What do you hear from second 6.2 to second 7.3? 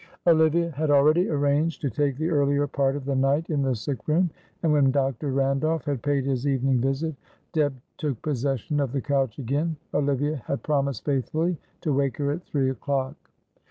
his evening visit,